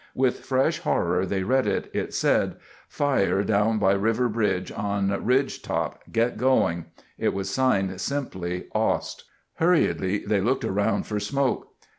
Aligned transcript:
With 0.15 0.39
fresh 0.45 0.79
horror 0.79 1.27
they 1.27 1.43
read 1.43 1.67
it. 1.67 1.91
It 1.93 2.11
said, 2.15 2.55
"Fire 2.89 3.43
down 3.43 3.77
by 3.77 3.91
river 3.93 4.27
bridge 4.29 4.71
on 4.71 5.23
ridge 5.23 5.61
top. 5.61 6.01
Get 6.11 6.37
going." 6.37 6.85
It 7.19 7.35
was 7.35 7.51
signed 7.51 8.01
simply, 8.01 8.65
"Ost." 8.73 9.25
Hurriedly 9.57 10.25
they 10.25 10.41
looked 10.41 10.65
around 10.65 11.05
for 11.05 11.19
smoke. 11.19 11.67